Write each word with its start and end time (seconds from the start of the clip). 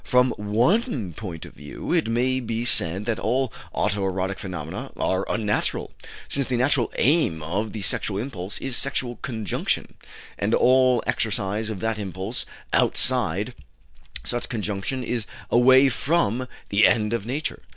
From 0.03 0.31
one 0.37 1.13
point 1.13 1.45
of 1.45 1.53
view 1.53 1.93
it 1.93 2.07
may 2.07 2.39
be 2.39 2.65
said 2.65 3.05
that 3.05 3.19
all 3.19 3.53
auto 3.71 4.03
erotic 4.03 4.39
phenomena 4.39 4.91
are 4.97 5.29
unnatural, 5.31 5.91
since 6.27 6.47
the 6.47 6.57
natural 6.57 6.91
aim 6.97 7.43
of 7.43 7.71
the 7.71 7.83
sexual 7.83 8.17
impulse 8.19 8.57
is 8.57 8.75
sexual 8.75 9.17
conjunction, 9.17 9.93
and 10.39 10.55
all 10.55 11.03
exercise 11.05 11.69
of 11.69 11.81
that 11.81 11.99
impulse 11.99 12.47
outside 12.73 13.53
such 14.23 14.49
conjunction 14.49 15.03
is 15.03 15.27
away 15.51 15.87
from 15.87 16.47
the 16.69 16.87
end 16.87 17.13
of 17.13 17.27
Nature. 17.27 17.61